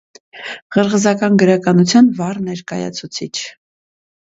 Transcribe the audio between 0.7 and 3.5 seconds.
Ղրղզական գրականության վառ ներկայացուցիչ։